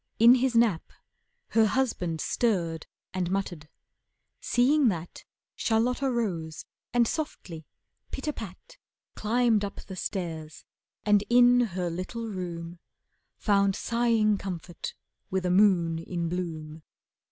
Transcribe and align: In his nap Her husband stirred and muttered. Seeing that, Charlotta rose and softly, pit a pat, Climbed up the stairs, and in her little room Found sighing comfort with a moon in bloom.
In 0.17 0.33
his 0.33 0.55
nap 0.55 0.93
Her 1.49 1.67
husband 1.67 2.21
stirred 2.21 2.87
and 3.13 3.29
muttered. 3.29 3.69
Seeing 4.39 4.87
that, 4.87 5.25
Charlotta 5.55 6.09
rose 6.09 6.65
and 6.91 7.07
softly, 7.07 7.67
pit 8.09 8.27
a 8.27 8.33
pat, 8.33 8.77
Climbed 9.13 9.63
up 9.63 9.81
the 9.85 9.95
stairs, 9.95 10.65
and 11.05 11.23
in 11.29 11.59
her 11.75 11.91
little 11.91 12.25
room 12.27 12.79
Found 13.37 13.75
sighing 13.75 14.39
comfort 14.39 14.95
with 15.29 15.45
a 15.45 15.51
moon 15.51 15.99
in 15.99 16.29
bloom. 16.29 16.81